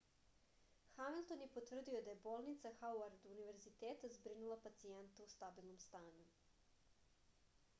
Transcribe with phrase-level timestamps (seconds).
[0.99, 6.25] hamilton je potvrdio da je bolnica hauard univerziteta zbrinula pacijenta u stabilnom stanju